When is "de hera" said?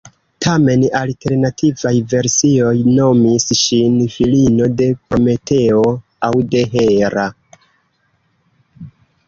6.57-7.29